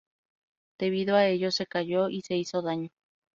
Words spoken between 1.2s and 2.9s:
ello, se cayó y se hizo daño.